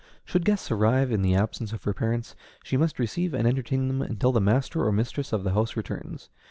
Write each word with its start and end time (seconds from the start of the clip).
Should 0.25 0.45
guests 0.45 0.71
arrive 0.71 1.11
in 1.11 1.21
the 1.21 1.35
absence 1.35 1.73
of 1.73 1.83
her 1.83 1.93
parents, 1.93 2.35
she 2.63 2.75
must 2.75 2.97
receive 2.97 3.35
and 3.35 3.47
entertain 3.47 3.87
them 3.87 4.01
until 4.01 4.31
the 4.31 4.41
master 4.41 4.83
or 4.83 4.91
mistress 4.91 5.31
of 5.31 5.43
the 5.43 5.53
house 5.53 5.75
returns. 5.75 6.31